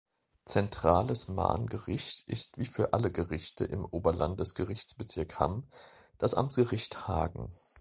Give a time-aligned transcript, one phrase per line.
[0.45, 5.67] Zentrales Mahngericht ist wie für alle Gerichte im Oberlandesgerichtsbezirk Hamm
[6.17, 7.51] das Amtsgericht Hagen.